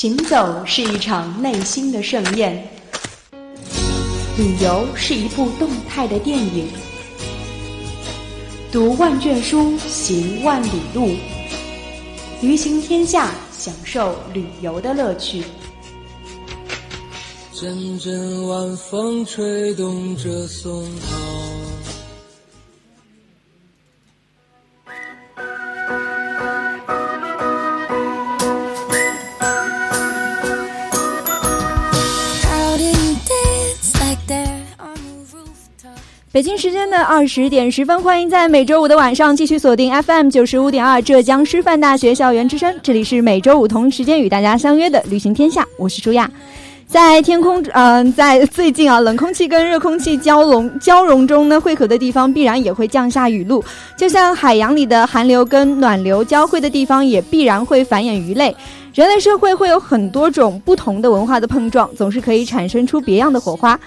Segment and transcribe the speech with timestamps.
[0.00, 2.54] 行走是一场内心的盛宴，
[4.36, 6.68] 旅游是一部动态的电影。
[8.70, 11.16] 读万卷书，行万里路，
[12.40, 15.42] 旅行天下，享受旅游的乐趣。
[17.52, 21.47] 阵阵晚风吹动着松涛。
[36.38, 42.72] 北京时间的二十点十分，欢迎在每周五的晚上继续锁定 FM 九十五点二浙江师范大学校园之声。
[42.80, 46.30] 这里是每周五同时间与大家相约的旅行天下，我是舒亚。
[46.86, 53.62] 在天空，嗯，在最近啊，冷空气跟热空气交融交融中呢，汇合的地方必然也会降下雨露。
[53.96, 58.54] 就像海洋里的寒流跟暖流交汇的地方，也必然会繁衍鱼类。
[58.94, 63.78] 人类社会会有很多种不同的文化的碰撞，总是可以产生出别样的火花。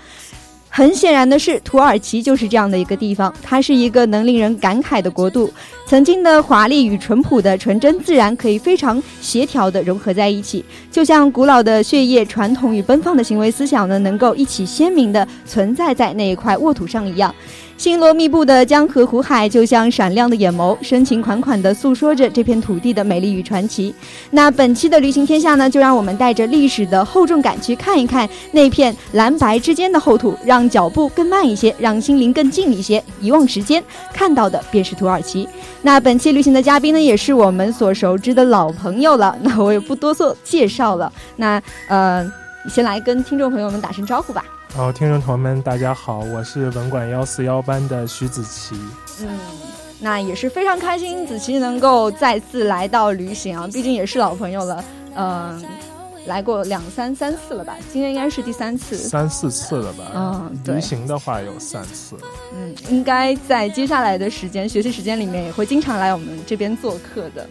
[0.73, 3.31] 很显然的是，土耳其就是这样的一个地方。
[3.43, 5.51] 它是一个能令人感慨的国度，
[5.85, 17.35] 曾经的华丽与淳朴的纯真自然可以非常协调地融合在一起，就像古老的血液、传统与奔放的行为思想呢，能够一起鲜明地存在在那一块沃土上一样。
[17.81, 23.91] 星罗密布的江河湖海，就像闪亮的眼眸，深情款款地诉说着这片土地的美丽与传奇。
[24.29, 35.49] 那本期的旅行天下呢，就让我们带着历史的厚重感去看一看那片蓝白之间的厚土，让脚步更慢一些，让心灵更近一些，遗忘时间，看到的便是土耳其。
[35.81, 39.35] 那本期旅行的嘉宾呢，也是我们所熟知的老朋友了。
[39.41, 41.11] 那我也不多做介绍了。
[41.35, 42.31] 那呃，
[42.69, 44.45] 先来跟听众朋友们打声招呼吧。
[44.73, 48.73] 好，听众朋友们，大家好，我是文管幺四幺班的徐子琪。
[49.21, 49.37] 嗯，
[49.99, 54.81] 那也是非常开心，子琪能够再次来到旅行啊，毕竟也是老朋友了。
[55.15, 55.61] 嗯，
[56.25, 57.75] 来过两三三次了吧？
[57.91, 60.05] 今天应该是第三次，三四次了吧？
[60.15, 62.15] 嗯，旅行的话有三次。
[62.55, 67.45] 嗯，应该在接下来的时间学习时间里面也会经常来我们这边做客的。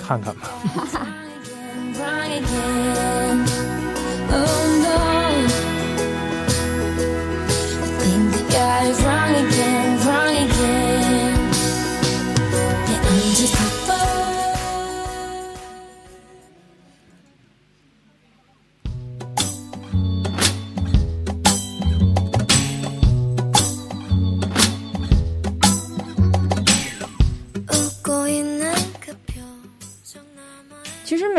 [0.00, 0.48] 看看吧。
[8.54, 11.34] guys wrong again, wrong again.
[12.88, 14.33] Yeah, I'm just a fool.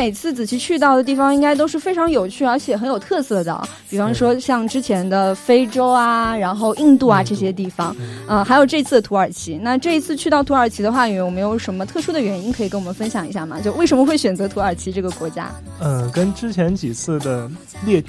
[0.06, 3.68] 每次子琪去到的地方，应该都是非常有趣而且很有特色的。
[3.90, 7.96] 比方说像之前的非洲啊，然后印度啊这些地方，
[8.28, 9.58] 嗯，还有这次的土耳其。
[9.58, 13.60] 那这一次去到土耳其的话，有没有什么特殊的原因可以跟我们分享一下吗？
[13.60, 15.50] 就为什么会选择土耳其这个国家？
[15.80, 17.50] 嗯，跟之前几次的
[17.84, 18.04] 猎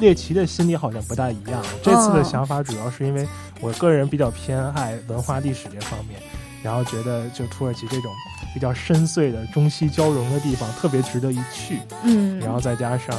[0.00, 1.62] 猎奇的心理好像不大一样。
[1.82, 3.28] 这次的想法主要是因为
[3.60, 6.18] 我个人比较偏爱文化历史这方面，
[6.62, 8.10] 然后觉得就土耳其这种。
[8.56, 11.78] 比较深邃的中西交融的地方，特别值得一去。
[12.04, 13.14] 嗯，然后再加上，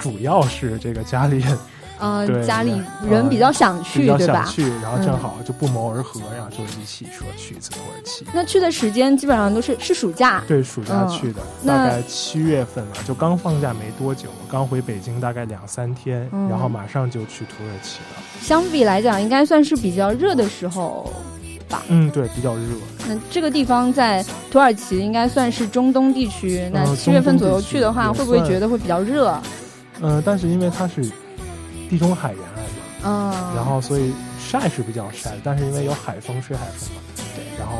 [0.00, 1.58] 主要是这个家里人，
[2.00, 4.44] 呃，家里人比较想去，对吧？
[4.50, 8.26] 去，然后正好就不谋而合，然后就一起说去一次土耳其。
[8.34, 18.20] 那去的时间基本上都是是暑假，对，暑假去的，大概七月份嘛，就刚放假没多久，刚回北京大概两三天，然后马上就去土耳其了。
[18.40, 21.08] 相比来讲，应该算是比较热的时候。
[21.88, 22.62] 嗯，对，比较热。
[23.06, 26.68] 那这个地方在土耳其应该算是中东地区。
[26.72, 29.40] 那七月份左右去的话，会不会觉得会比较热？
[30.00, 31.02] 嗯，但是因为它是
[31.88, 37.02] 地中海沿岸嘛，嗯，然后所以晒是比较晒，但是因为有海风吹海风嘛，
[37.36, 37.76] 对，然后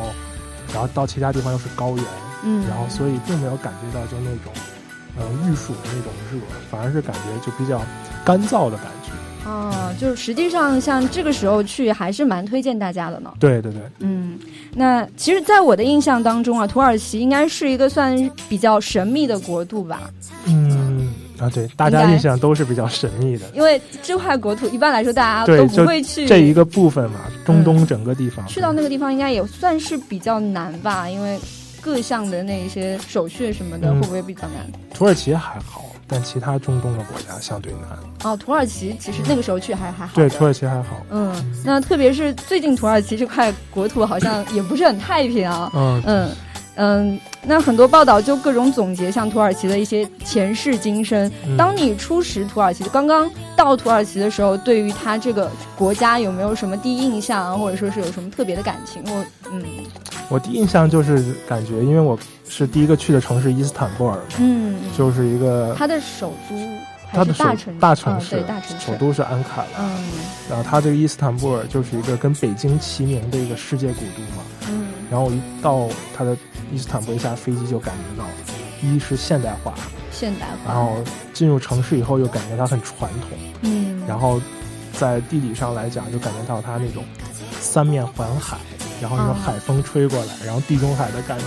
[0.73, 2.05] 然后到其他地方又是高原，
[2.43, 4.53] 嗯，然后所以并没有感觉到就那种
[5.17, 6.39] 呃玉暑的那种热，
[6.71, 7.81] 反而是感觉就比较
[8.23, 9.02] 干燥的感觉。
[9.45, 13.33] 哦，就是实际上像这个时候去还是蛮推荐大家的呢。
[13.39, 14.39] 对对对，嗯，
[14.73, 20.09] 那其实，在我的印象当中啊，土耳其应该是一个算比较神秘的国度吧。
[20.45, 23.45] 嗯啊，对，大家印象都是比较神秘的。
[23.53, 28.47] 因为这块国土一般来说大家都不会去这一个部分嘛，中东整个地方。
[28.47, 31.37] 去到那个地方应该也算是比较难吧，因为
[31.81, 34.65] 各项的那一些手续什么的，会不会比较难？
[34.93, 35.83] 土耳其还好。
[36.07, 38.37] 但其他中东的国家相对难哦。
[38.37, 40.13] 土耳其其实那个时候去还还好。
[40.15, 41.01] 对，土耳其还好。
[41.09, 41.33] 嗯，
[41.63, 45.71] 那特别是最近土耳其这块国土好像也不是很太平啊。
[45.73, 46.29] 嗯嗯
[46.75, 51.31] 嗯，那很多报道就各种总结，像土耳其的一些前世今生。
[51.55, 59.03] 当你初识土耳其，刚刚到土耳其的时候，对于它这个国家有没有什么第一印象，或者说是有什么特别的感情？
[59.05, 59.63] 我嗯。
[60.33, 62.17] 我第一印象就是感觉，因为我
[62.49, 66.55] 是第一个去的城市伊斯坦布尔，嗯，就是一个它的首都，
[67.11, 70.09] 它的大城大城市，对大城市，首都是安卡拉，嗯，
[70.49, 75.87] 然后它这个伊斯坦布尔就是一个跟北京齐名的一个世界古都嘛，嗯，然后我一到
[76.17, 76.35] 它的
[76.71, 78.27] 伊斯坦布尔一下飞机就感觉到，
[78.81, 79.71] 一是现代化，
[80.11, 80.95] 现代化，然后
[81.31, 84.41] 进入城市以后又感觉它很传统，嗯，然后
[84.93, 87.03] 在地理上来讲就感觉到它那种
[87.59, 88.57] 三面环海。
[89.03, 91.45] 然后有海风吹过来，然后地中海的感觉，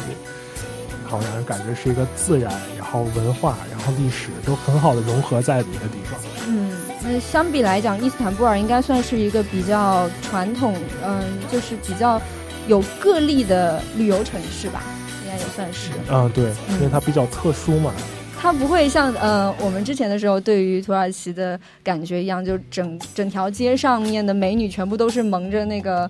[1.07, 6.21] 好像感觉是一个自然，然后文化，然后历史都很好的融合在的一个地方。
[6.47, 6.71] 嗯，
[7.03, 12.21] 那相比来讲，伊斯坦布尔应该算是一个比较传统，嗯，就是比较
[12.69, 14.83] 有个例的旅游城市吧，
[15.25, 15.93] 应该也算是。
[16.11, 17.91] 嗯，对，因为它比较特殊嘛。
[18.39, 26.09] 它不会像呃我们之前的时候对于土耳其的感觉一样，就整整条街上面的美女全部都是蒙着那个。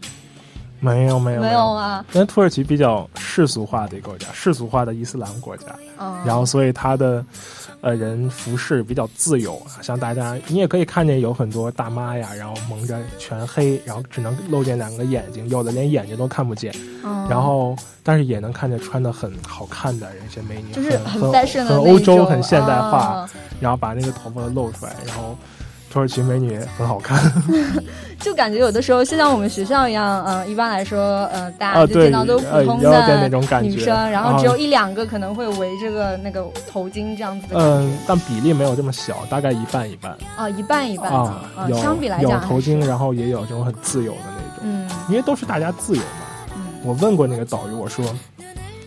[0.80, 2.04] 没有没有没有啊！
[2.12, 5.66] 因为土耳其比较世俗化的一个国家，世俗化的伊斯兰国家，
[6.24, 7.24] 然后所以它的
[7.80, 16.74] 呃人服饰比较自由，像大家你也可以看见有很多大妈呀，然后蒙着全黑，然后只能露见两个眼睛，有的连眼睛都看不见，
[17.28, 21.20] 然后但是也能看见穿的很好看的一些美女，就是很
[21.66, 23.28] 很欧洲很现代化，
[23.60, 25.36] 然后把那个头发露出来，然后。
[25.96, 27.18] 土耳其美女很好看，
[28.20, 37.56] 就感觉有的时候，就像我们学校一样，嗯，一般来说，嗯，大家就见到都普通的女生，然后只有一两个可能会围这个那个头巾这样子的。
[37.58, 40.14] 嗯，但比例没有这么小，大概一半一半。
[40.36, 41.40] 啊，一半一半啊，
[41.80, 44.64] 相比来讲，有头巾，然后也有这种很自由的那种。
[44.64, 46.26] 嗯，因为都是大家自由嘛。
[46.56, 48.04] 嗯，我问过那个导游，我说。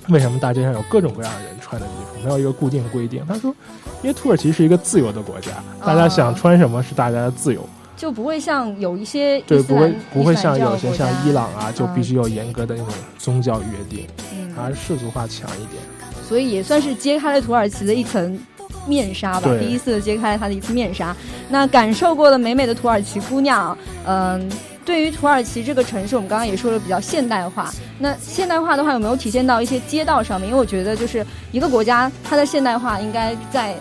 [0.10, 3.24] 为什么大街上有各种各样的人穿的衣服，没有一个固定规定？
[3.28, 3.54] 他说，
[4.02, 5.52] 因为土耳其是一个自由的国家，
[5.86, 14.08] 大家想穿什么是大家的自由，就不会像有一些对不会不会像有些像伊朗啊，就必须有严格的那种宗教约定，
[14.56, 15.82] 还是世俗化强一点。
[16.28, 18.40] 所以也算是揭开了土耳其的一层
[18.88, 21.16] 面纱吧，第一次揭开了它的一次面纱。
[21.50, 24.50] 那感受过了美美的土耳其姑娘，嗯。
[24.90, 27.72] 对于土耳其这个城市，我们刚刚也说了比较现代化。
[28.00, 30.50] 那现代化的话，有没有体现到一些街道上面？
[30.50, 33.76] 因为我觉得，就是一个国家它的现代化应该在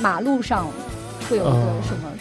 [0.00, 0.68] 马路上
[1.28, 1.52] 会有一个
[1.82, 2.12] 什么？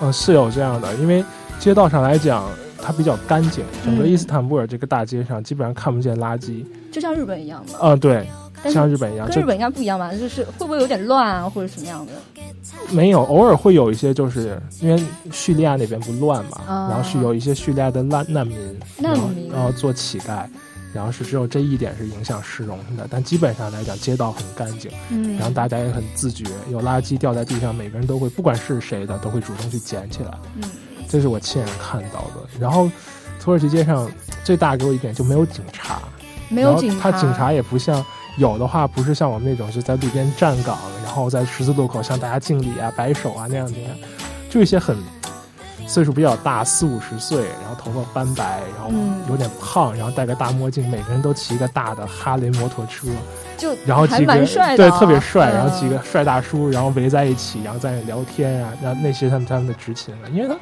[0.00, 0.94] 嗯，是有这样的。
[0.94, 1.22] 因为
[1.58, 2.48] 街道上来讲，
[2.82, 3.62] 它比较干净。
[3.84, 7.72] 整个伊斯坦布尔这个大街上基本上看不见垃圾，就像日本一样的。
[7.82, 8.24] 嗯，对。
[8.72, 10.10] 像日本一样，跟日本应该不一样吧？
[10.14, 12.12] 就是会不会有点乱啊，或者什么样的？
[12.90, 18.56] 没有，偶尔会有一些，就是因为叙利亚那边不乱嘛，然后是有一些叙利亚的难难民，
[18.96, 20.46] 难民，然后做乞丐，
[20.94, 30.62] 然后是只有这一点是影响市容的，但基本上来讲，街道很干净，嗯，然后大家也很自觉，有垃圾掉在地上，每个人都会，不管是谁的，都会主动去捡起来，嗯，
[31.06, 32.48] 这是我亲眼看到的。
[32.58, 32.88] 然后
[33.38, 34.10] 土耳其街上
[34.42, 36.00] 最大给我一点就没有警察，
[36.48, 38.04] 没有警察，他警察也不像。
[38.36, 43.78] 有的话不是像我们那种，就在路边站岗，然后在十字路口向大家敬礼啊、摆手啊那样的，
[44.50, 44.96] 就一些很
[45.86, 48.90] 岁数比较大，四五十岁，然后头发斑白，然后
[49.30, 53.06] 有点胖，然后戴个大墨镜，每个人都骑一个大的哈雷摩托车，
[53.56, 54.34] 就然后几个
[54.76, 60.56] 对特别帅，然后几个帅大叔，然后围在一起，然后在那聊天啊，然后那些他们他们的执勤了，因为他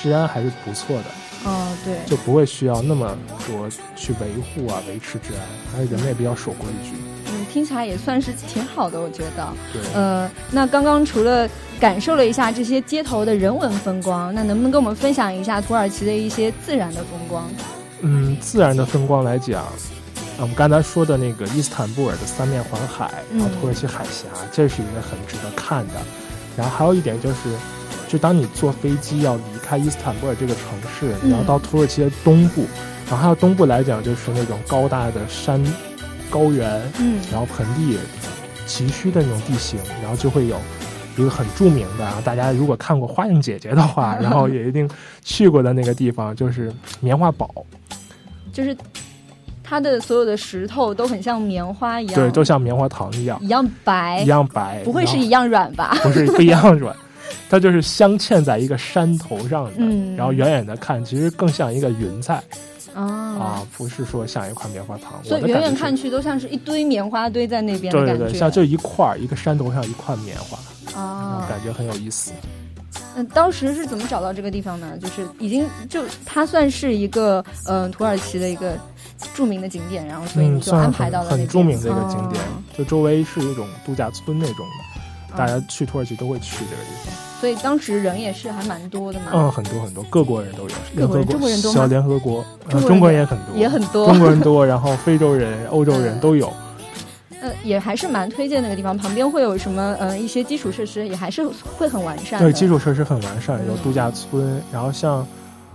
[0.00, 1.04] 治安还是不错的。
[1.44, 5.40] 哦，对，就不会需要那么多去维护啊、维持治安，
[5.76, 6.92] 而且人们也比较守规矩。
[7.26, 9.48] 嗯，听起来也算是挺好的，我觉得。
[9.72, 9.80] 对。
[9.94, 17.48] 呃，那刚刚除了感受了一下这些街头的人文风光，那能不能跟我们分享一下土耳其的一些自然的风光？
[18.00, 19.64] 嗯，自然的风光来讲，
[20.38, 25.94] 我们刚才说的那个伊斯坦布尔的三面环海，然后土耳其海峡，这是一个很值得看的。
[26.56, 27.36] 然后还有一点就是。
[28.08, 30.62] 就当你坐飞机要离开伊斯坦布尔这个城
[30.98, 32.64] 市，然后到土耳其的东部，
[33.08, 35.62] 然后它的东部来讲，就是那种高大的山、
[36.30, 37.98] 高原，嗯，然后盆地、
[38.66, 40.56] 崎岖的那种地形，然后就会有
[41.16, 44.88] 一个很著名的，大家如果看过《花样姐姐》的话，然后 也一定
[45.22, 47.52] 去过的那个地方，就是棉花堡，
[48.52, 48.74] 就是
[49.62, 55.94] 它的所有的石头都很像棉花一样，对，都像棉花糖一样，一样白，一样白，不会是一样软吧？
[56.02, 56.96] 不是，不一样软。
[57.48, 59.72] 它就是镶嵌在一个山头上的，
[60.16, 62.42] 然后远远的看，其实更像一个云彩，
[62.94, 65.14] 啊，不是说像一块棉花糖。
[65.24, 70.58] 所以远远看去都像是一堆棉花堆在那边对对对，像就一块儿，一个山头上一块棉花，
[71.00, 72.32] 啊，感觉很有意思。
[73.14, 74.96] 嗯，当时是怎么找到这个地方呢？
[74.98, 78.76] 就是已经就它算是一个嗯土耳其的一个
[79.34, 82.42] 著名的景点，然后所以就安排到了很著名的一个景点，
[82.76, 84.97] 就周围是一种度假村那种的，
[85.36, 87.14] 大家去土耳其都会去这个地方。
[87.40, 89.26] 所以当时人也是还蛮多的嘛。
[89.32, 90.70] 嗯，很多很多，各国人都有。
[90.96, 94.06] 各国人，中国人多小联合国，中国人也很多，也很多。
[94.08, 96.52] 中国人多，然后非洲人、欧洲人都有。
[97.40, 99.96] 呃，也还是蛮推荐那个地方，旁边会有什么？
[100.00, 102.40] 呃，一些基础设施也还是会很完善。
[102.40, 105.26] 对，基础设施很完善，有度假村，然后像。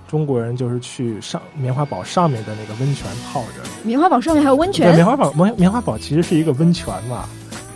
[0.05, 3.67] 中国人就是去上棉花堡上面的那个温泉泡着。
[3.81, 4.86] 棉花堡上面还有温泉？
[4.86, 7.27] 对，棉花堡棉棉花堡其实是一个温泉嘛。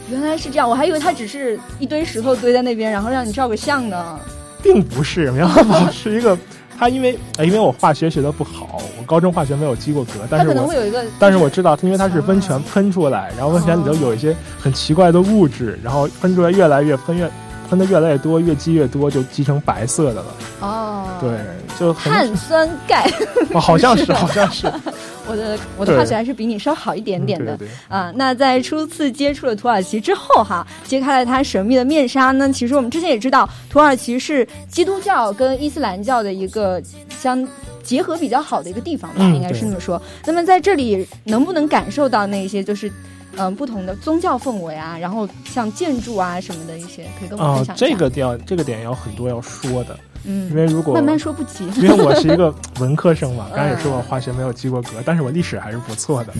[0.10, 4.20] 原来是这样，我还以为它只是一堆石头堆在那边，然后让你照个相呢。
[4.62, 6.38] 并不是，棉花堡是一个，
[6.78, 17.30] 它因为因为我化学学的不好，我高中化学没有及过格，但是可能会有一个，但是我知道，因为它是温泉喷出来，然后温泉里头有一些很奇怪的物质，然后喷出来越来越喷越。
[17.70, 20.26] 喷的越来越多，越积越多，就积成白色的了。
[20.62, 20.87] 哦，
[21.20, 21.38] 对，
[21.80, 23.10] 就碳酸钙。
[23.54, 24.72] 哦，好像是，好像是。
[25.30, 27.58] 我的我的化学还是比你稍好一点点的
[27.90, 28.12] 啊。
[28.16, 32.52] 那在初次接触了土耳其之后，哈，揭开了它神秘的面纱呢。
[32.52, 37.46] 其实我们之前也知道，土耳其是基督教跟伊斯兰教的一个相
[37.84, 40.02] 结合比较好的一个地方吧，应该是这么说。
[40.26, 42.92] 那么在这里，能不能感受到那些就是？
[43.38, 47.86] 嗯，不同的宗教氛围啊，然后像建筑啊什么的一些，可以跟我分享一下。
[47.88, 49.98] 这个点，这个点有很多要说的。
[50.24, 56.34] 嗯，因为如果慢慢说不急，因为我是一个 文科生嘛，刚才也说我化学没有及过格，但是我历史还是不错的。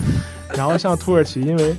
[0.54, 1.74] 然后像土耳其，因为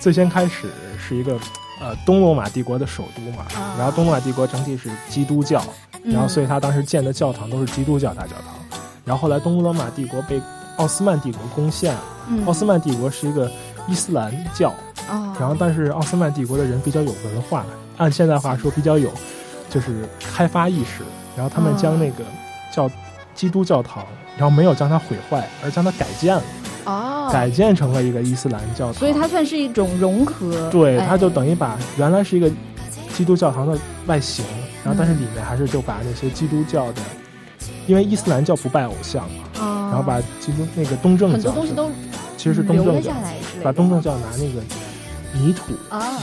[0.00, 1.34] 最先开始是一个
[1.80, 3.44] 呃东罗马帝国的首都嘛，
[3.76, 5.62] 然后东罗马帝国整体是基督教，
[6.02, 8.80] 然后所以他当时建的教堂都是基督教大教堂。
[9.04, 10.40] 然后后来东罗马帝国被
[10.78, 12.02] 奥斯曼帝国攻陷了，
[12.46, 13.50] 奥斯曼帝国是一个。
[13.88, 14.72] 伊斯兰教，
[15.38, 17.64] 然后但是奥斯曼帝国的人比较有文化，
[17.96, 19.10] 按现在话说比较有，
[19.68, 21.02] 就是开发意识，
[21.36, 22.24] 然后他们将那个
[22.74, 22.90] 叫
[23.34, 24.04] 基督教堂，
[24.36, 26.42] 然后没有将它毁坏，而将它改建了，
[26.84, 32.50] 哦，改建成了一个伊斯兰教堂，所以它算是一种融合，对，它就等于把原来是一个
[33.12, 34.44] 基督教堂的外形，
[34.84, 37.02] 然后但是里面还是就把那些基督教的，
[37.86, 39.44] 因为伊斯兰教不拜偶像嘛，
[39.90, 41.90] 然后把基督那个东正教很多东西都。
[42.42, 43.12] 其实是东正教，
[43.62, 44.60] 把东正教拿那个
[45.32, 45.72] 泥土，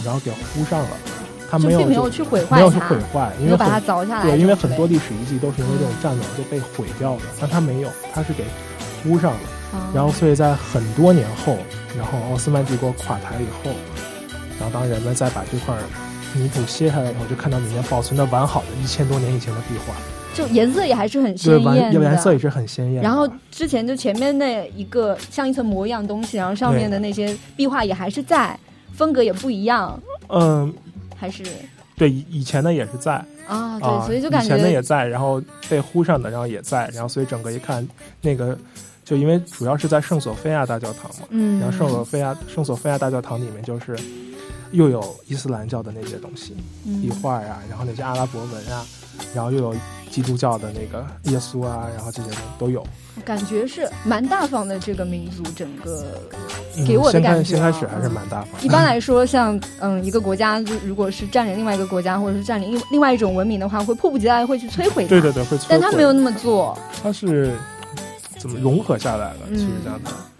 [0.04, 0.90] 然后给糊上了，
[1.50, 4.24] 他没有没有去毁坏，没有去毁坏，因为把它凿下来。
[4.24, 8.44] 对，因为很多历史遗迹都是因为这种战乱就被毁掉的，但他没有，他是给
[9.02, 9.40] 糊上了。
[9.94, 11.56] 然后，所以在很多年后，
[11.96, 13.74] 然后奥斯曼帝国垮台以后，
[14.60, 15.74] 然后当人们再把这块
[16.34, 19.94] 泥土卸下来以后，就看到里面保存的完好的一千多年以前的壁画。
[20.33, 23.03] 就颜色也还是很鲜艳的，颜色也是很鲜艳。
[23.03, 28.57] 然后之前就前面那一个像一层膜一样东西，然后上面的那些壁画也还是在，
[28.93, 30.00] 风格也不一样。
[30.29, 30.74] 嗯，
[31.15, 31.43] 还是
[31.98, 33.13] 对以前的也是在
[33.48, 37.86] 啊，对，所以就感觉以前的也在，然后被糊上的然后也在，然后所以整个一看
[38.21, 38.57] 那个，
[39.03, 43.98] 就因为主要是在圣索菲亚大教堂嘛，嗯，然后圣索菲亚圣索菲亚大教堂里面就是
[44.71, 46.55] 又有伊斯兰教的那些东西，
[47.01, 48.86] 壁画呀，然后那些阿拉伯文啊，
[49.36, 49.75] 然后又有。
[50.10, 52.86] 基督教的那个耶稣啊，然后这些都有，
[53.24, 54.80] 感觉是蛮大方的。
[54.80, 56.04] 这个民族整个
[56.88, 58.62] 给我的感觉，先开始还是蛮大方。
[58.63, 65.06] 一般来说，像嗯一个国家，如果是占领另外一个国家，或者是占领另另外一种文明的话，会迫不及待会去摧毁。
[65.06, 65.68] 对对对，会摧毁。
[65.70, 67.54] 但他没有那么做，他是
[68.38, 69.48] 怎么融合下来的？
[69.50, 70.10] 其实这样的。
[70.10, 70.38] 嗯，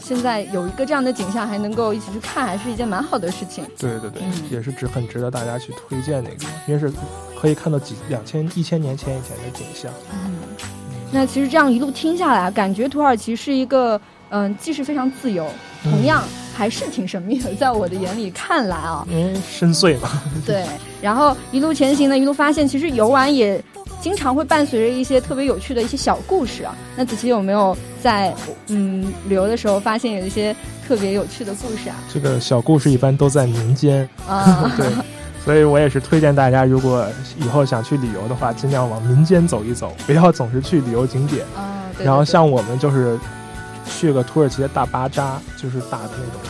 [0.00, 3.64] 现在有一个这样的景象，还能够一起去看，还是一件蛮好的事情。
[3.78, 6.92] 对对对，也是值很值得大家去推荐那个，因为是
[7.40, 9.92] 可以看到几两千一千年前以前的景象。
[10.12, 10.34] 嗯，
[11.10, 14.00] 那其实这样一路听下来，感觉土耳其是一个
[14.30, 15.46] 嗯，既是非常自由，
[15.82, 16.22] 同样
[16.54, 17.54] 还是挺神秘的。
[17.54, 20.22] 在我的眼里看来啊，因为深邃嘛。
[20.46, 20.66] 对，
[21.00, 23.62] 然后一路前行呢，一路发现，其实游玩也。
[24.04, 26.76] 经常会伴随着一些特别有趣的一些小故事啊。
[26.94, 28.34] 那子琪有没有在
[28.66, 30.54] 嗯旅游的时候发现有一些
[30.86, 31.96] 特别有趣的故事啊？
[32.12, 34.86] 这个小故事一般都在民间啊， 对，
[35.42, 37.06] 所以我也是推荐大家，如果
[37.38, 41.88] 以后想去旅游的话，尽量往民间走一走，不要总是去旅游景点啊。
[41.98, 43.18] 然后像我们就是
[43.86, 46.40] 去个土耳其的大巴扎，就是大的那种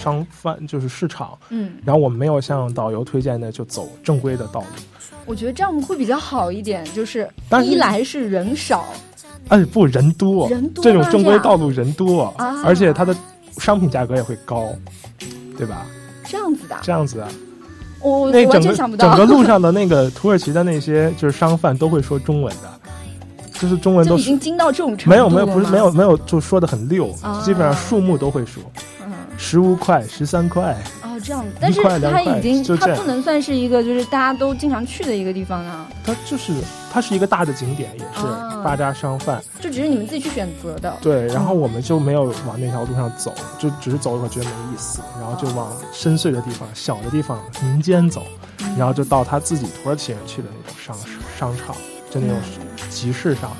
[0.00, 1.36] 商贩，就是市场。
[1.50, 1.72] 嗯。
[1.84, 4.66] 然后我们没有像导游推荐的就走正规的道路。
[5.26, 7.28] 我觉得这样会比较好一点，就是
[7.62, 8.86] 一来是人少，
[9.48, 13.14] 哎不人多，人多这种正规道路人多，而且它的
[13.58, 14.70] 商品价格也会高，
[15.58, 15.84] 对吧？
[16.24, 17.28] 这样子的，这样子啊，
[18.00, 22.90] 我那整个整个路上的那个土耳其的那些就是商贩都会说中文的，
[23.58, 27.10] 就是中文都已经精到这种程度，没有没有不是没有没有就说的很溜，
[27.44, 28.62] 基本上数目都会说，
[29.38, 30.76] 十五块十三块。
[31.02, 35.88] 哦这样，但是它已经，它不能算是一个就是大家都经常去的一个地方啊。
[36.04, 36.52] 它就是，
[36.92, 38.24] 它是一个大的景点，也是。
[38.62, 40.96] 巴扎商贩，就只是你们自己去选择的。
[41.00, 48.22] 对，然后我们就没有往那条路上走，就只是走一会儿觉得没意思，然后就往深邃的地方、小的地方、民间走，
[48.76, 50.96] 然后就到他自己土耳其人去的那种商
[51.38, 51.74] 商场，
[52.10, 52.36] 就那种
[52.90, 53.56] 集市上，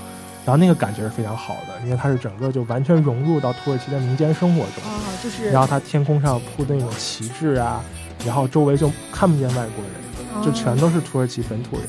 [0.49, 4.83] 然后那个感觉是非常好的，因为它是整个就完全融入到土耳其的民间生活中，
[5.23, 7.85] 就是，然后它天空上铺的那种旗帜啊，
[8.25, 11.87] 然后周围就看不见外国人，就全都是土耳其本土人。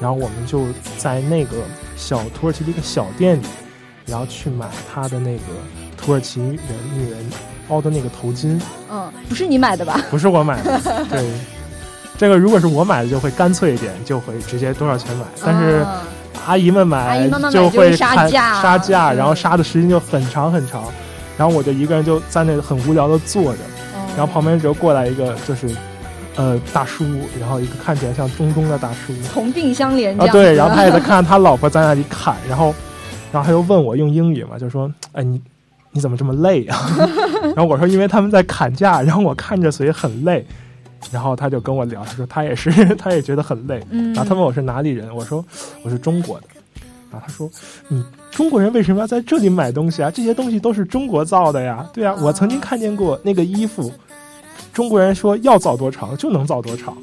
[0.00, 0.64] 然后我们就
[0.96, 1.56] 在那个
[1.96, 3.46] 小土耳其的一个小店里，
[4.06, 5.42] 然后去买他的那个
[5.96, 6.56] 土耳其人
[6.94, 7.18] 女人
[7.66, 8.62] 包的那个头巾。
[8.88, 10.00] 嗯，不是你买的吧？
[10.08, 10.80] 不是我买的。
[11.10, 11.28] 对，
[12.16, 15.24] 这个如果是我买的，就会干脆一点，就会直接多少钱买。
[15.44, 15.84] 但是
[16.48, 20.82] 阿姨们买就会杀价，杀价，然后杀的时间就很长很长。
[21.36, 23.58] 然后我就一个人就在那很无聊的坐着，
[24.16, 25.68] 然后旁边就过来一个就是。
[26.40, 27.04] 呃，大叔，
[27.40, 32.72] 然后一个看起来像中东的大叔，同病相怜啊，对，然后他也在看他老婆在那里砍，然后，
[33.32, 35.42] 然后他又问我用英语嘛，就说，哎，你
[35.90, 36.78] 你怎么这么累啊？
[37.42, 40.46] 然后我说，因为他们在砍价，然后我看着所以很累。
[41.10, 43.82] 然后他就跟我聊，他说他也是， 他也觉得很累。
[43.90, 45.44] 然后他问我是哪里人，我说
[45.82, 46.46] 我是中国的。
[47.10, 47.50] 然后他说，
[47.88, 50.10] 你中国人为什么要在这里买东西啊？
[50.10, 51.88] 这些东西都是中国造的呀。
[51.92, 53.90] 对啊，我曾经看见过那个衣服。
[54.74, 56.96] 中国人说要造多长就能造多长，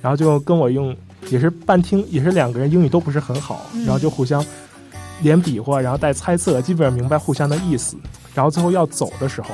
[0.00, 0.96] 然后就跟我用，
[1.28, 4.42] 也是半听，也是两个人英语都不是很好，然后就互相
[5.20, 7.96] 连比划，然后带猜测，基本上明白互相的意思。
[8.34, 9.48] 然后最后要走的时候，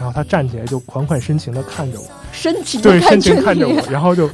[0.00, 4.30] 然后他站起来就款款深情的看着我，深情对深情看着我，然后就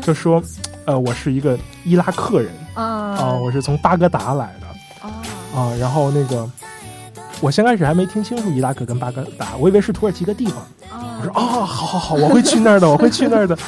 [0.00, 0.40] 就说，
[0.84, 2.48] 呃，我是一个伊拉克人。
[2.74, 5.08] 啊，我是从巴格达来的。
[5.08, 5.10] 啊
[5.52, 6.48] 啊，然后那个
[7.40, 10.64] 我先开始还没听清楚伊拉克跟巴格达，我以为是土耳其一个地方。
[10.92, 13.58] 我说哦，好好好，我会去那儿的，我会去那儿的。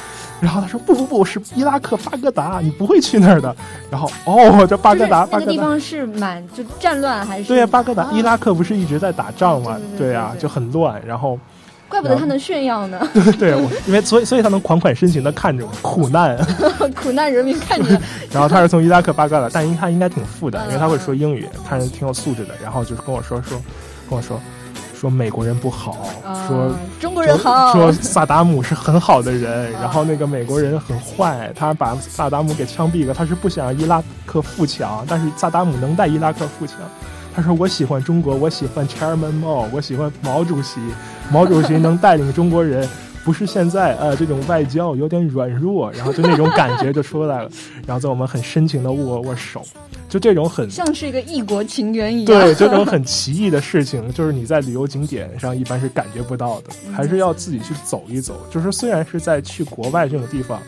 [0.41, 3.55] 然后他说不不不，是伊拉克巴格达，你不会去那儿的。
[3.91, 7.49] 然后哦，这巴格达，那个地方是蛮就战乱还是？
[7.49, 9.77] 对呀，巴格达，伊拉克不是一直在打仗吗？
[9.99, 11.01] 对呀，就很乱。
[11.07, 11.39] 然后，
[11.89, 12.99] 怪不得他能炫耀呢。
[13.39, 16.39] 对，我因为所以所以他能款款深情的看着我，苦难，
[16.97, 18.01] 苦难人民看着。
[18.33, 22.55] 然后他是从伊拉克巴格达，但因他应该挺富的，因为他会说英语，他是挺有素质的。
[22.63, 23.61] 然后就是跟我说说，
[24.09, 24.41] 跟我说。
[25.01, 25.97] 说美国人不好，
[26.47, 36.77] 说中国人好，说萨达姆是很好的人，然后那个美国人很坏，他把萨达姆给枪毙了，他是不想让伊拉克富强，但是萨达姆能带伊拉克富强。
[37.35, 40.79] 他说我喜欢中国，我喜欢 Chairman Mao，我喜欢毛主席，
[41.33, 42.87] 毛主席能带领中国人。
[43.25, 47.51] 不是现在，呃，这种外交有点软弱，然后就那种感觉就出来了，
[47.87, 49.63] 然后在我们很深情的握握手，
[50.11, 52.43] 就这种很像是一个异国情缘一样。
[52.43, 58.39] 对，这种很奇异的事情， 就是你在旅游景点上一般是感觉不到的，还是要自己去走一走。
[58.51, 60.61] 就是虽然是在去国外这种地方，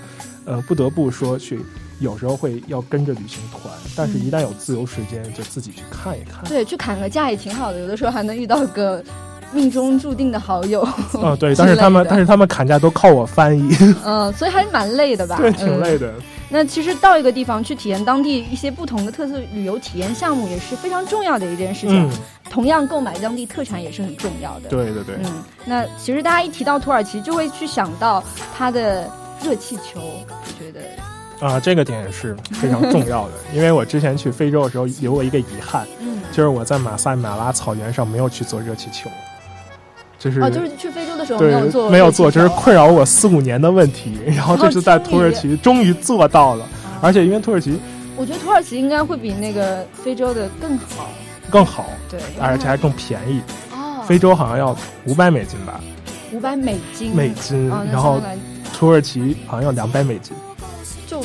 [0.46, 1.60] 呃，不得不说去，
[1.98, 3.62] 有时候会要跟着旅行团，
[3.94, 6.44] 但是一旦有自由时间，就自己去看一看。
[6.48, 9.04] 对，去砍个价也挺好的，有的时候还能遇到个。
[9.54, 10.82] 命中注定的好友
[11.22, 13.68] 嗯， 对，但是他们，但是他们砍价都靠我翻译，
[14.02, 15.36] 嗯，所以还是蛮累的吧？
[15.42, 16.10] 对，挺累的。
[16.52, 22.10] 那其实到一个地方去体验当地一些不同的特色旅游体验项目，也是非常重要的一件事情。
[22.50, 24.68] 同样，购买当地特产也是很重要的。
[24.68, 25.16] 对对对。
[25.24, 28.22] 嗯，那其实大家一提到土耳其，就会去想到
[28.54, 29.10] 它的
[29.42, 30.26] 热气球，我
[30.58, 30.80] 觉得
[31.40, 33.32] 啊，这个点是非常重要的。
[33.54, 39.08] 因为我之前去非洲的时候，有过一个遗憾，嗯，就是我在马赛马拉草原上没有去坐热气球。
[40.22, 44.12] 就是哦，就是去非洲的时候没有做，没有做，就是困扰我四五年的问题。
[44.26, 46.64] 然后这次在土耳其终于做到了，
[47.00, 47.76] 而且因为土耳其，
[48.14, 51.10] 我觉得土耳其应该会比那个非洲的更好，
[51.50, 53.40] 更好，对，而且还更便宜。
[53.72, 55.80] 哦，非洲好像要五百美金吧？
[56.30, 57.68] 五百美金，美金。
[57.90, 58.22] 然后
[58.72, 60.36] 土耳其好像要两百美金，
[61.08, 61.20] 就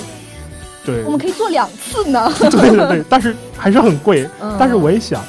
[0.83, 2.33] 对，我们可以做两次呢。
[2.39, 4.27] 对对对， 但是还是很贵。
[4.57, 5.21] 但是我一想。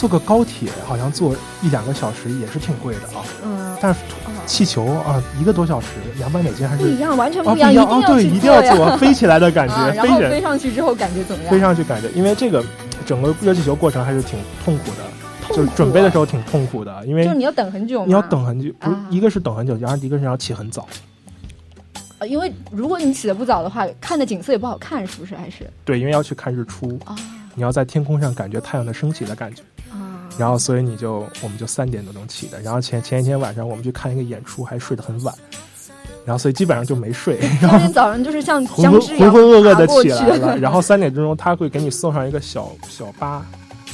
[0.00, 4.00] 坐个高铁好像坐一两个小时也是挺贵的啊，嗯，但是
[4.46, 11.52] 气球啊一个多小时两百美金还是不一样，完全不一样，一定要对，一定要坐 飞起来的感觉，然后飞上去之后感觉怎么样？
[11.52, 12.64] 飞上去感觉，因为这个
[13.04, 20.88] 整个热气球过程还是挺痛苦的，就是准备的时候挺痛苦的，因为就你要等很久，你要等很久，不是一个是等很久，然后一个是要起很早，
[22.18, 25.36] 啊，因为如果你起的不早的话，看的景色也不好看，是不是？
[25.36, 25.68] 还是？
[25.84, 26.98] 对，因为要去看日出。
[27.04, 27.14] 啊，
[27.54, 29.62] 你要在天空上感觉太阳的升起的感觉。
[30.38, 32.60] 然后，所以你就，我们就三点多钟起的。
[32.60, 35.34] 然后前前一天晚上，我们去看一个演出，还睡得很晚。
[36.24, 37.38] 然后，所以基本上就没睡。
[37.60, 40.56] 然后天早上就是像浑浑浑浑噩噩的起来了。
[40.60, 43.44] 然后三点钟，他会给你送上一个小小巴，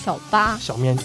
[0.04, 0.96] 小巴，小面，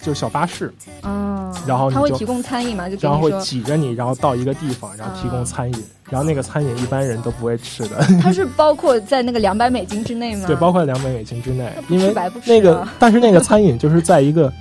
[0.00, 0.72] 就是小巴士。
[1.02, 1.54] 嗯。
[1.66, 2.88] 然后他会提供餐饮嘛？
[2.88, 5.84] 就然后会挤着你，然后到一个地方，然后提供餐饮。
[6.08, 7.96] 然后那个餐饮一般人都不会吃的。
[8.22, 10.46] 它是包括在那个两百美金之内吗？
[10.46, 11.72] 对，包括两百美金之内。
[11.88, 14.52] 因为那个，但是那个餐饮就是在一个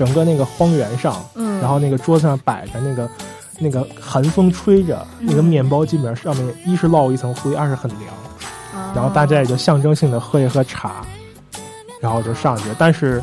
[0.00, 3.10] 整个那个荒原上，嗯，然后那个桌子上摆着那个
[3.58, 8.04] 那个寒风吹着，那个面包基本上上面一是落一层灰，二是很凉。
[8.94, 11.02] 然后大家也就象征性的喝一喝茶，
[12.00, 12.64] 然后就上去。
[12.78, 13.22] 但是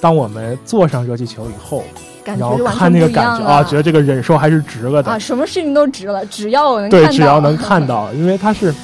[0.00, 1.84] 当我们坐上热气球以后，
[2.24, 5.18] 然后看那个感觉啊，觉得这个忍受还是值了的啊！
[5.18, 8.74] 什么事情都值了，只要我能对，只要能看到，因为它是，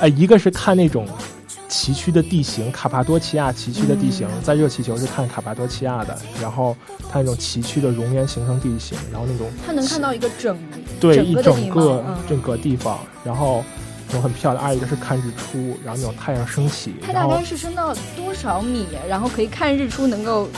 [0.00, 1.06] 哎，一个是看那种
[1.68, 6.76] 崎岖的地形，卡帕多奇亚崎岖的地形，在热气球是看卡帕多奇亚的，然后
[7.10, 10.58] 它那种崎岖的熔岩形成地形，然后那种它能看到一个整
[11.00, 13.64] 对一整个整个地方，然后
[14.08, 14.12] 那。
[14.12, 16.94] 种很漂亮，二一个是看日出，然后那种太阳升起。
[17.04, 20.48] 它大概是升到多少米，然后可以看日出，能够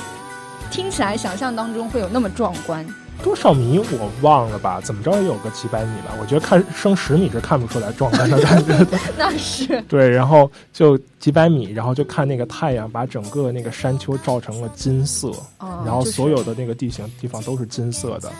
[0.71, 2.87] 听起来想象当中会有那么壮观？
[3.23, 6.15] 多少米我忘了吧，怎么着也有个几百米吧。
[6.21, 8.99] 我觉得看升十米是看不出来壮观的感觉的。
[9.19, 15.31] 那是对，然后就几百米，然后就看那个太阳把整个那个山丘照成了金色，
[15.85, 18.31] 然后所有的那个地形地方都是金色的。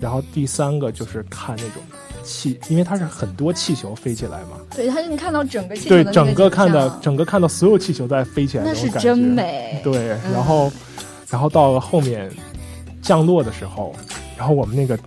[0.00, 1.82] 然后第三个就是看那种。
[2.24, 4.56] 气，因为它是很多气球飞起来嘛。
[4.76, 5.88] 对，它能看到整个气球。
[5.88, 9.80] 对，整个看到整个看到所有气球在飞起来，那是真美。
[9.82, 10.70] 对，然后，
[11.28, 12.30] 然后到了后面
[13.02, 13.94] 降落的时候，
[14.38, 14.98] 然后我们那个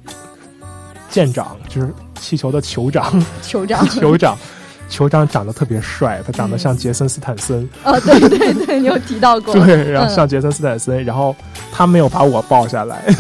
[1.10, 4.38] 舰长就是气球的酋长，酋长， 酋长，
[4.90, 7.68] 酋长长得特别帅，他长得像杰森斯坦森。
[7.84, 9.54] 哦，对对对，你有提到过。
[9.66, 11.36] 对，然后像杰森斯坦森，然后
[11.72, 13.04] 他没有把我抱下来。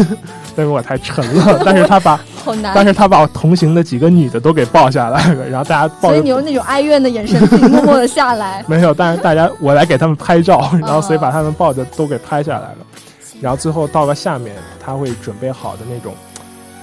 [0.57, 2.17] 因为我太沉了，但是他把，
[2.73, 8.63] 但是他把我同行的几个女的都给抱下来了，然后大家抱，所以你用那种哀怨的眼神，默默的下来。
[8.65, 12.77] 没有，但是大家我来给他们拍照，然后所以把他们抱着都给拍下来了，
[13.45, 16.15] 然后最后到了下面，他会准备好的那种，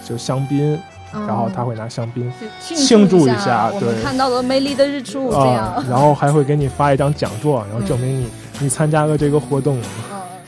[0.08, 0.78] 就香槟，
[1.10, 8.28] 然后他会拿香槟庆祝一下，对，看到了美丽的日出这样，然后还会给你发一张奖状，然后证明你
[8.60, 9.76] 你参加了这个活动。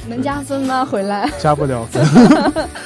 [0.06, 0.84] 能加分吗？
[0.88, 2.06] 回来 加不了分。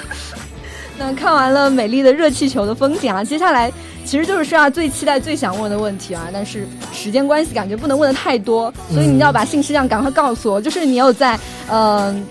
[0.97, 3.71] 那看完了美丽的热气球的风景啊，接下来
[4.07, 10.59] 其实就是剩下最期待、最想问的问题啊，但是时间关系，感觉不能问的太多，所以你要把信息量赶快告诉我。
[10.59, 11.38] 就是你有在
[11.71, 12.25] 嗯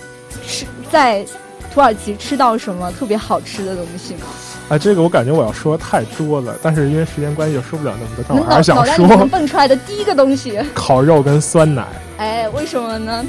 [0.48, 1.26] 吃在
[1.74, 4.28] 土耳其吃到什么特别好吃的东西吗？
[4.70, 8.26] 啊，这个我感觉我要说太多了，但是因为时间关系就说不了那么多。
[8.28, 11.86] 但我还是想说，蹦出来的第一个东西， 烤肉跟酸奶。
[12.18, 13.26] 哎，为什么呢？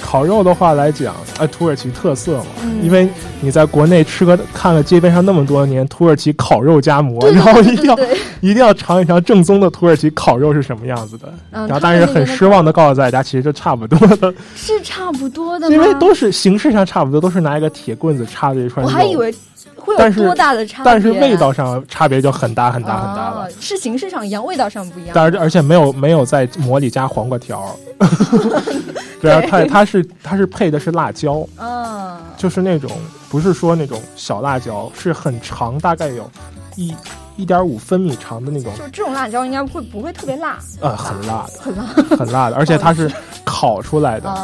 [0.00, 2.46] 烤肉的话来讲，哎，土耳其特色嘛，
[2.82, 3.08] 因为
[3.40, 7.98] 你在国内吃个看了街边上那么多年土耳其烤肉夹馍，然后一定要
[8.40, 11.32] 一定要尝一尝正宗的土耳其烤肉是什么样子的。
[11.50, 18.90] 然后但是很失望的告诉大家，其实就差不多的，是差不多的，因为都是形式上差不多，都是拿一个铁棍子插着一串肉。
[18.90, 19.32] 我还以为
[19.80, 23.48] 会有多大的差别，但是味道上差别就很大很大很大了。
[23.58, 25.12] 是形式上一样，味道上不一样。
[25.14, 27.74] 但是而且没有没有在馍里加黄瓜条。
[29.20, 32.90] 对啊，它它是它是配的是辣椒，嗯，就是那种
[33.28, 36.30] 不是说那种小辣椒，是很长，大概有
[36.76, 36.94] 一
[37.36, 38.72] 一点五分米长的那种。
[38.78, 40.58] 就这种辣椒应该会不会特别辣？
[40.80, 41.84] 呃，很辣的，很辣，
[42.16, 43.12] 很辣的，而且它是
[43.60, 44.34] 烤出来的。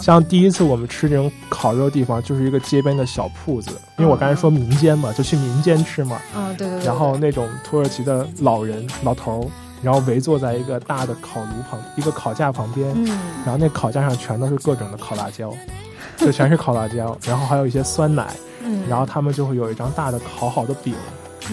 [0.00, 6.18] 像第一次我们吃这种烤肉地方，就是一个街边的小铺子，因为我刚才说民间嘛，就去民间吃嘛。
[6.36, 6.84] 嗯，对对对。
[6.86, 9.46] 然后那种土耳其的老人老头儿。
[9.82, 13.06] 然后围坐在一个大的烤炉旁，一个烤架旁边，嗯
[13.44, 15.52] 然后那烤架上全都是各种的烤辣椒，
[16.16, 18.34] 就全是烤辣椒， 然后还有一些酸奶，
[18.64, 20.94] 嗯然后他们就会有一张大的烤好的饼，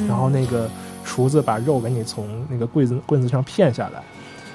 [0.07, 0.69] 然后那个
[1.03, 4.01] 厨子把肉给你从那个柜子棍子上片下来，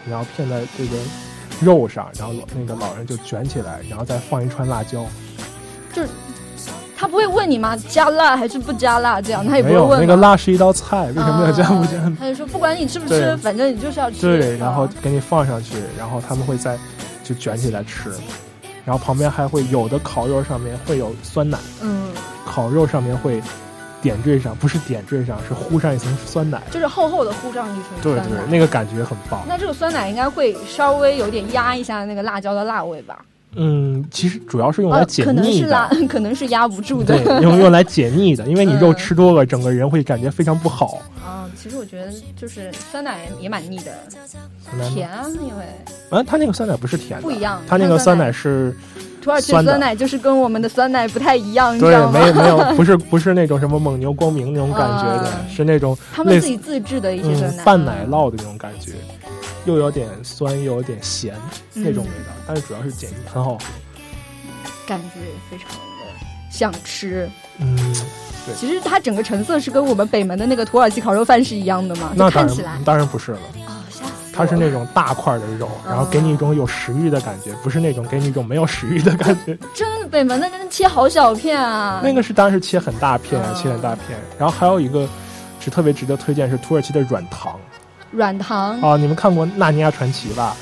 [0.08, 0.96] 然后片在这个
[1.60, 5.04] 肉上，然后那个老人就卷起来，然后再放一串辣椒，
[5.92, 6.02] 就。
[6.98, 7.76] 他不会问你吗？
[7.90, 9.20] 加辣还是不加辣？
[9.20, 10.00] 这样他也不会问。
[10.00, 11.92] 那个辣是一道菜，为什么要加不加？
[12.18, 14.22] 他就说不管你吃不吃，反正你就是要吃。
[14.22, 16.78] 对，然后给你放上去，然后他们会再
[17.22, 18.10] 就卷起来吃，
[18.86, 22.08] 然后旁边还会有的烤肉上面会有酸奶，嗯，
[22.46, 23.42] 烤肉上面会
[24.02, 27.84] 点缀上，不是点缀上，是糊上一层酸奶，就是厚厚的糊上一层。
[28.02, 29.44] 对对，那个感觉很棒。
[29.48, 33.18] 那这个酸奶应该会稍微有点压一下那个辣椒的辣味吧？
[33.58, 41.00] 嗯，其实主要是用来解腻的， 可能是压不住的，对，用用来解腻的，因为你肉吃多了，整个人会感觉非常不好。
[41.66, 43.92] 啊，其实我觉得就是酸奶也蛮腻的，
[44.88, 45.64] 甜啊，因为
[46.10, 48.74] 啊，它那个酸奶不是甜的，不一样，它那个酸奶是
[49.20, 58.92] 土耳其酸奶，就是跟我们的酸奶不太一样，对，没有没有， 不是不是那种什么蒙牛、光明那种感觉的，是那种他们自己自制的一些酸奶，半奶酪的那种感觉。
[59.64, 61.34] 又有点酸，又有点咸
[61.74, 63.64] 那种味道，但是主要是解腻，很好喝，
[64.86, 65.18] 感觉
[65.50, 65.76] 非常的
[66.52, 67.28] 想吃。
[67.58, 67.76] 嗯，
[68.46, 68.54] 对。
[68.54, 72.12] 其实它整个成色是跟我们北门的那个土耳其烤肉饭是一样的嘛？
[72.14, 73.38] 那看起来当然不是了。
[74.32, 79.56] 它是那种大块的肉，然后给你一种有食欲的感觉，不是那种给你一种没有食欲的感觉。
[79.72, 82.02] 真的，北门那个切好小片啊！
[82.04, 84.18] 那个是当然是切很大片，切很大片。
[84.38, 85.08] 然后还有一个
[85.58, 87.58] 是特别值得推荐，是土耳其的软糖。
[88.10, 90.54] 软糖啊，你们看过《纳尼亚传奇》吧？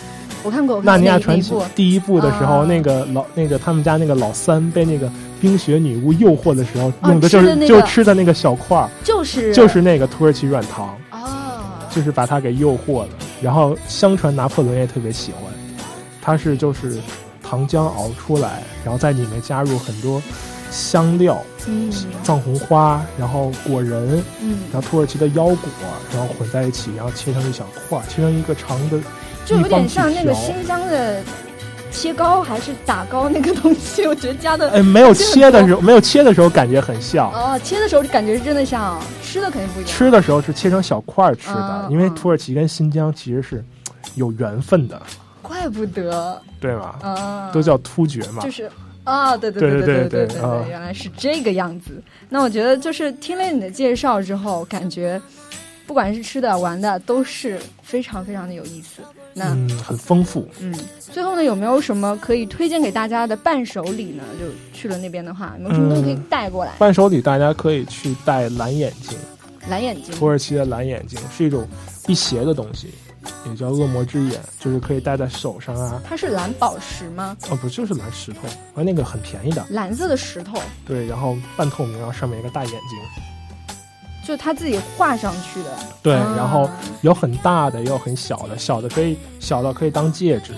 [0.44, 0.81] 我看过。
[0.81, 5.11] 纳尼亚传奇第一部的时候，那个老那个他们家那个老三被那个
[5.45, 10.97] 冰雪女巫诱惑的时候，用的就是就吃的那个小块儿，就是就是那个土耳其软糖。
[11.91, 13.09] 就是把它给诱惑了，
[13.41, 15.43] 然后相传拿破仑也特别喜欢，
[16.21, 16.99] 它是就是
[17.41, 20.21] 糖浆熬出来，然后在里面加入很多
[20.73, 21.93] 香料，嗯，
[22.25, 25.57] 藏红花，然后果仁，嗯，然后土耳其的腰果，
[26.13, 28.99] 然后混在一起，然后切成一小块，切成一个长的，
[29.45, 31.23] 就有点像那个新疆的。
[31.95, 37.33] 切糕还是打糕那个东西， 我觉得加的哎，没有切的时候，没有切的时候感觉很像。
[37.33, 39.91] 哦，切的时候就感觉是真的像，吃的肯定不一样。
[39.91, 43.65] 吃的时候是切成小块吃的，因为土耳其跟新疆其实是
[44.17, 45.01] 有缘分的，
[45.41, 46.41] 怪不得。
[46.61, 46.99] 对吧？
[47.03, 48.71] 啊，都叫突厥嘛，就是
[49.05, 52.03] 啊，对对对对对对对，原来是这个样子。
[52.31, 55.21] 那我觉得就是听了你的介绍之后，感觉
[55.87, 59.03] 不管是吃的玩的都是非常非常的有意思。
[59.35, 59.51] 那
[59.83, 60.49] 很丰富。
[60.61, 64.23] 嗯，最后呢，有没有什么可以推荐给大家的伴手礼呢？
[64.38, 66.73] 就去了那边的话，有没有什么东西可以带过来？
[66.79, 69.18] 伴手礼大家可以去带蓝眼睛。
[69.68, 70.14] 蓝眼睛。
[70.14, 71.66] 土耳其的蓝眼睛是一种
[72.07, 72.90] 辟邪的东西，
[73.49, 76.01] 也叫恶魔之眼，就是可以戴在手上啊。
[76.07, 77.37] 它是蓝宝石吗？
[77.51, 78.40] 哦，不，就是蓝石头，
[78.75, 79.66] 而那个很便宜的。
[79.70, 80.59] 蓝色的石头。
[80.87, 83.25] 对，然后半透明，然后上面一个大眼睛。
[84.25, 85.71] 就他自己画上去的，
[86.03, 86.69] 对，然后
[87.03, 90.53] 有很大的，也有很小的，小的可以小的可以当戒指，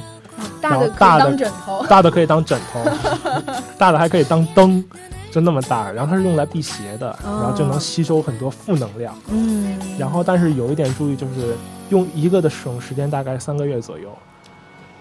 [0.60, 2.80] 大的大当枕头，大的可以当枕头，
[3.76, 4.84] 大的还可以当灯，
[5.32, 11.56] 就那么大，然后它是用来辟邪的，然后就能吸收很多负能量，嗯，然后但是有一点注意，就是
[11.88, 14.08] 用一个的使用时间大概三个月左右。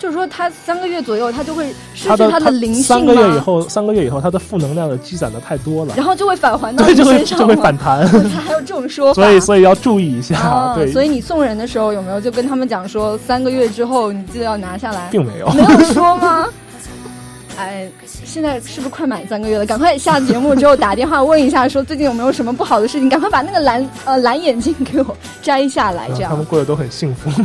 [0.06, 8.08] 就是说，他三个月左右，他就会失去他的灵性三个月以后，三个月以后，他的负能量的积攒的太多了，然后就会返还到你身上，就会反弹。
[8.30, 10.74] 他还有这种说法，所以所以要注意一下。
[10.76, 15.08] 对，所以你送人的时候有没有就跟他们讲说，三个月之后你记得要拿下来？
[15.10, 16.46] 并没有，没有说吗？
[17.58, 19.66] 哎，现在是不是快满三个月了？
[19.66, 23.10] 赶快下节目之后打电话问一下，说最近有没有什么不好的事情？
[23.10, 27.32] 赶快把那个蓝呃蓝眼镜给我摘下来，这样他们过得都很幸福。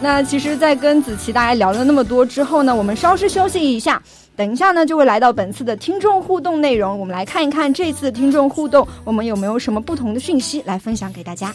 [0.00, 4.00] 那其实，在跟子琪大家聊了那么多之后呢，我们稍事休息一下，
[4.36, 6.98] 等一下呢就会来到本次的听众互动内容。
[6.98, 11.52] 我们来看一看这次的听众互动，我们有没有什么不同的讯息来分享给大家。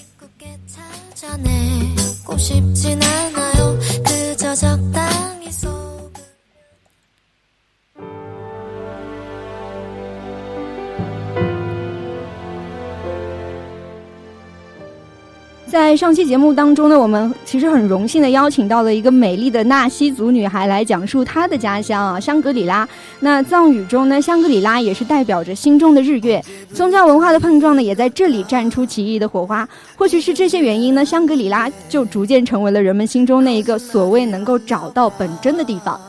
[15.73, 22.87] 在上期节目当中呢，我们其实很荣幸的邀请到了一个美丽的纳西族女孩来讲述她的家乡啊，香格里拉。
[23.21, 26.39] 那藏语中呢，香格里拉也是代表着心中的日月。
[26.75, 29.67] 宗教文化的碰撞呢，也在这里绽出奇异的火花。
[29.95, 35.99] 或许是这些原因呢，香格里拉就逐渐成为了人们心中那一个所谓能够找到本真的地方。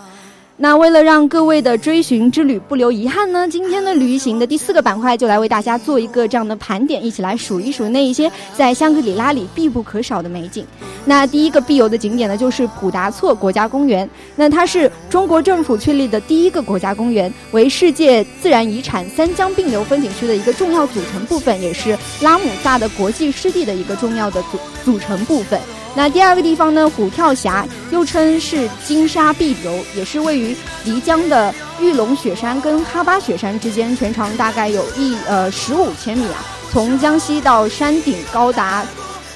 [0.57, 10.64] 那为了让各位的追寻之旅不留遗憾呢，今天的旅行的第四个板块就来为大家做一个这样的盘点，一起来数一数那一些在香格里拉里必不可少的美景。
[11.05, 14.09] 那第一个必游的景点呢，就是普达措国家公园。
[14.37, 25.59] 那它是中国政府确立的第一个国家公园，为世界自然遗产三江并流风景区的一个重要组成部分，也是拉姆萨的国际湿地的一个重要的组组成部分。
[25.96, 36.44] 那第二个地方呢，虎跳峡又称是金沙碧流，也是位于漓江的玉龙雪山跟哈巴雪山之间，全长大概有一呃十五千米啊。
[36.72, 38.85] 从江西到山顶高达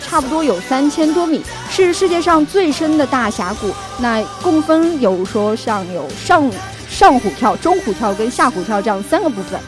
[0.02, 1.40] 差不多有三千多米，
[1.70, 3.72] 是世界上最深的大峡谷。
[4.00, 6.50] 那共分有说像有上
[6.90, 9.60] 上虎跳、中虎跳跟下虎跳这样三个部分。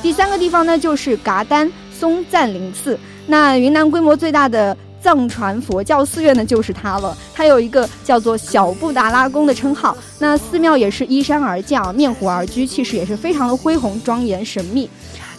[0.00, 4.74] 第三个地方呢，就是噶丹松赞林寺，那云南规模最大的。
[5.02, 7.16] 藏传佛教寺院呢，就是它了。
[7.34, 9.96] 它有一个叫做小布达拉宫的称号。
[10.18, 14.88] 那寺庙也是依山而建，面湖而居，气势也是非常的恢宏、庄严、神秘。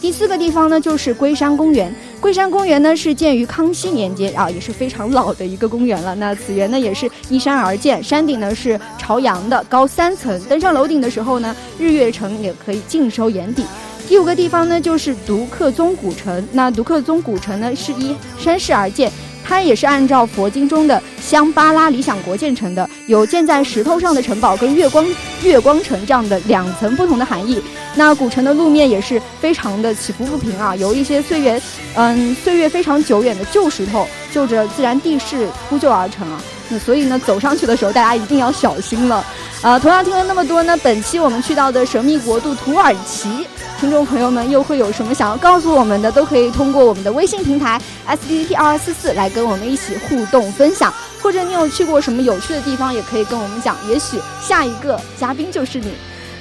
[0.00, 1.94] 第四个地方呢，就是龟山公园。
[2.22, 6.14] 龟山公园呢是建于康熙年间啊，也是非常老的一个公园了。
[6.14, 10.40] 那此园呢也是依山而建，山顶呢是朝阳的，高三层。
[10.44, 13.66] 登上楼顶的时候呢，日月城也可以尽收眼底。
[14.08, 16.42] 第五个地方呢就是独克宗古城。
[16.52, 19.12] 那独克宗古城呢是依山势而建。
[19.44, 25.04] 它也是按照佛经中的香巴拉理想国建成的，有建在石头上的城堡跟月光
[25.42, 27.60] 月光城这样的两层不同的含义。
[27.94, 31.60] 那古城的路面也是非常的起伏不平啊，由一些岁月
[31.94, 36.40] 嗯岁月非常久远的旧石头就着自然地势铺就而成啊。
[36.68, 39.24] 那所以呢，走上去的时候大家一定要小心了。
[39.62, 43.46] 啊，同样听了那么多呢，本期我们去到的神秘国度土耳其，
[43.78, 46.10] 听众朋友们又会有什么想要告诉我们的？
[46.10, 55.92] 都可以通过我们的微信平台 S D T 二四四来跟我们一起互动分享，或者你有去过什么有趣的地方，也可以跟我们讲，也许下一个嘉宾就是你。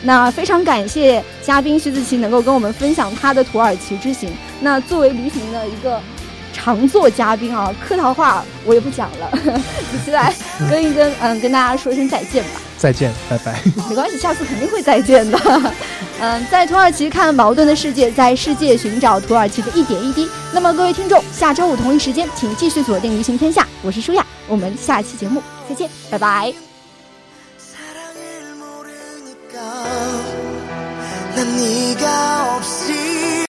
[0.01, 4.31] 那非常感谢嘉宾徐子淇能够跟我们分享他的土耳其之行。
[4.61, 5.99] 那作为旅行的一个。
[6.51, 9.29] 常做嘉宾啊，客套话我也不讲了，
[9.91, 10.33] 子期来
[10.69, 12.59] 跟一跟，嗯，跟大家说一声再见吧。
[12.79, 13.61] 再见，拜拜。
[13.89, 15.37] 没关系，下次肯定会再见的。
[16.21, 20.29] 嗯，在土耳其看矛盾的世界，在世界寻找土耳其的一点一滴。
[20.53, 26.53] 那么各位听众，下周五同一时间，请继续锁定《旅行天下》，我是舒雅，我们下期节目再见，拜拜。